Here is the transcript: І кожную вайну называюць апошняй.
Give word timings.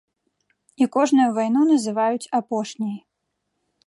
І 0.83 0.85
кожную 0.95 1.27
вайну 1.35 1.61
называюць 1.73 2.29
апошняй. 2.39 2.97